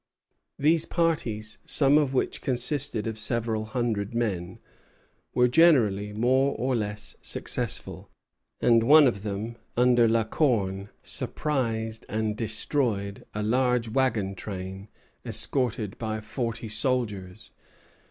These 0.57 0.87
parties, 0.87 1.59
some 1.63 1.99
of 1.99 2.11
which 2.11 2.41
consisted 2.41 3.05
of 3.05 3.19
several 3.19 3.65
hundred 3.65 4.15
men, 4.15 4.57
were 5.35 5.47
generally 5.47 6.11
more 6.11 6.55
or 6.57 6.75
less 6.75 7.15
successful; 7.21 8.09
and 8.59 8.81
one 8.81 9.05
of 9.05 9.21
them, 9.21 9.57
under 9.77 10.09
La 10.09 10.23
Corne, 10.23 10.89
surprised 11.03 12.07
and 12.09 12.35
destroyed 12.35 13.25
a 13.35 13.43
large 13.43 13.89
wagon 13.89 14.33
train 14.33 14.87
escorted 15.23 15.95
by 15.99 16.19
forty 16.19 16.67
soldiers. 16.67 17.51